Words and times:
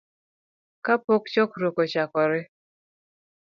kapok 0.85 1.23
chokruok 1.33 1.77
ochakore. 1.83 2.41